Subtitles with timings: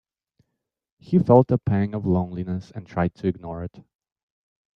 [0.97, 3.83] He felt a pang of loneliness and tried to ignore it.